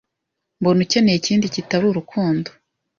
mbona 0.59 0.79
ukeneye 0.85 1.17
ikindi 1.19 1.53
kitari 1.53 1.85
urukundo. 1.87 2.49